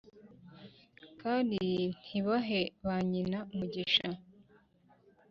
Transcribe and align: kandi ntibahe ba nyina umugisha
kandi 1.21 1.61
ntibahe 2.05 2.61
ba 2.85 2.95
nyina 3.11 3.37
umugisha 3.51 4.07